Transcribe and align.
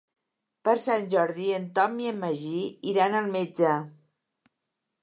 Per 0.69 0.73
Sant 0.85 1.05
Jordi 1.15 1.45
en 1.59 1.67
Tom 1.75 2.01
i 2.07 2.09
en 2.13 2.19
Magí 2.25 2.65
iran 2.95 3.21
al 3.21 3.31
metge. 3.39 3.77